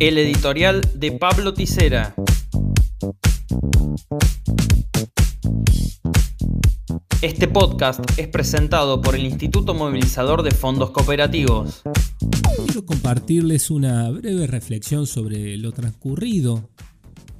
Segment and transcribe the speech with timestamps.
[0.00, 2.14] El editorial de Pablo Tisera.
[7.20, 11.82] Este podcast es presentado por el Instituto Movilizador de Fondos Cooperativos.
[12.64, 16.70] Quiero compartirles una breve reflexión sobre lo transcurrido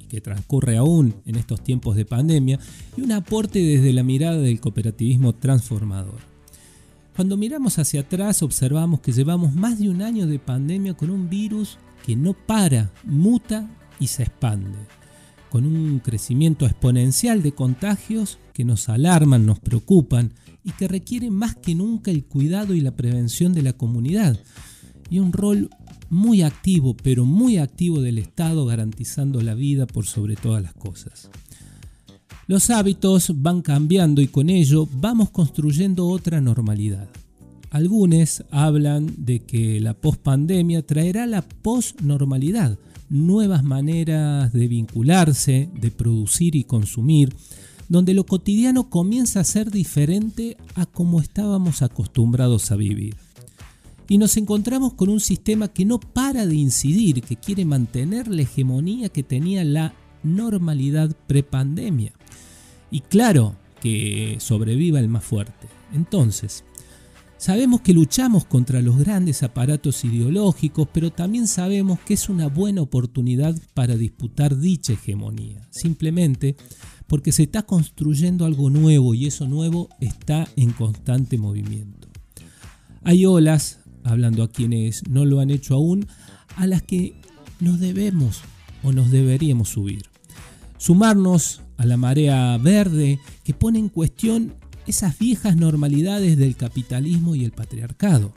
[0.03, 2.59] y que transcurre aún en estos tiempos de pandemia
[2.97, 6.19] y un aporte desde la mirada del cooperativismo transformador.
[7.15, 11.29] Cuando miramos hacia atrás observamos que llevamos más de un año de pandemia con un
[11.29, 11.77] virus
[12.09, 14.79] que no para, muta y se expande,
[15.51, 21.55] con un crecimiento exponencial de contagios que nos alarman, nos preocupan y que requieren más
[21.55, 24.39] que nunca el cuidado y la prevención de la comunidad
[25.11, 25.69] y un rol
[26.09, 31.29] muy activo, pero muy activo del Estado garantizando la vida por sobre todas las cosas.
[32.47, 37.07] Los hábitos van cambiando y con ello vamos construyendo otra normalidad.
[37.69, 46.55] Algunos hablan de que la pospandemia traerá la posnormalidad, nuevas maneras de vincularse, de producir
[46.55, 47.35] y consumir,
[47.87, 53.15] donde lo cotidiano comienza a ser diferente a como estábamos acostumbrados a vivir.
[54.07, 58.41] Y nos encontramos con un sistema que no para de incidir, que quiere mantener la
[58.41, 62.13] hegemonía que tenía la normalidad prepandemia.
[62.89, 65.67] Y claro, que sobreviva el más fuerte.
[65.93, 66.63] Entonces,
[67.39, 72.81] sabemos que luchamos contra los grandes aparatos ideológicos, pero también sabemos que es una buena
[72.81, 76.57] oportunidad para disputar dicha hegemonía, simplemente
[77.07, 82.09] porque se está construyendo algo nuevo y eso nuevo está en constante movimiento.
[83.03, 86.07] Hay olas, hablando a quienes no lo han hecho aún,
[86.57, 87.15] a las que
[87.61, 88.41] nos debemos
[88.83, 90.03] o nos deberíamos subir.
[90.77, 94.55] Sumarnos a la marea verde que pone en cuestión
[94.89, 98.33] esas viejas normalidades del capitalismo y el patriarcado.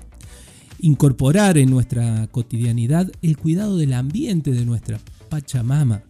[0.80, 6.02] Incorporar en nuestra cotidianidad el cuidado del ambiente de nuestra Pachamama,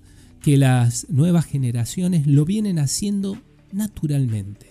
[0.43, 3.39] que las nuevas generaciones lo vienen haciendo
[3.71, 4.67] naturalmente.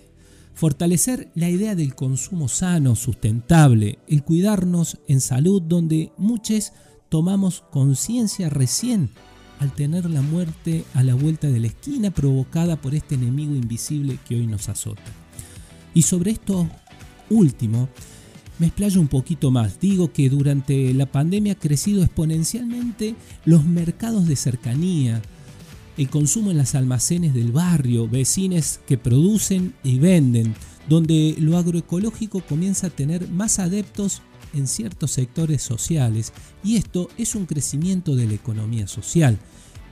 [0.52, 6.72] Fortalecer la idea del consumo sano, sustentable, el cuidarnos en salud donde muchos
[7.08, 9.08] tomamos conciencia recién
[9.58, 14.18] al tener la muerte a la vuelta de la esquina provocada por este enemigo invisible
[14.28, 15.21] que hoy nos azota.
[15.94, 16.68] Y sobre esto
[17.30, 17.88] último,
[18.58, 19.80] me explayo un poquito más.
[19.80, 23.14] Digo que durante la pandemia ha crecido exponencialmente
[23.44, 25.20] los mercados de cercanía,
[25.96, 30.54] el consumo en las almacenes del barrio, vecines que producen y venden,
[30.88, 34.22] donde lo agroecológico comienza a tener más adeptos
[34.54, 36.32] en ciertos sectores sociales
[36.62, 39.38] y esto es un crecimiento de la economía social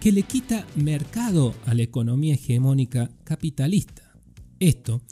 [0.01, 4.03] que le quita mercado a la economía hegemónica capitalista.
[4.59, 5.03] Esto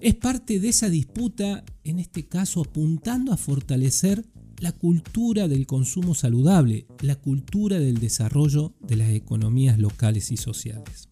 [0.00, 4.24] es parte de esa disputa, en este caso apuntando a fortalecer
[4.58, 11.08] la cultura del consumo saludable, la cultura del desarrollo de las economías locales y sociales.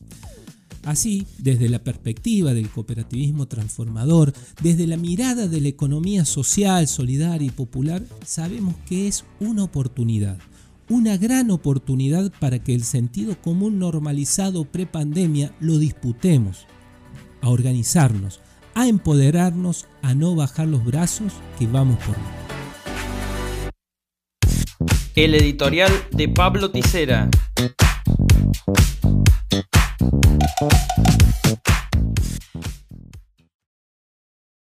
[0.85, 4.33] Así, desde la perspectiva del cooperativismo transformador,
[4.63, 10.39] desde la mirada de la economía social, solidaria y popular, sabemos que es una oportunidad,
[10.89, 16.67] una gran oportunidad para que el sentido común normalizado prepandemia lo disputemos,
[17.43, 18.41] a organizarnos,
[18.79, 22.15] a empoderarnos, a no bajar los brazos que vamos por
[25.17, 27.29] El editorial de Pablo Tisera.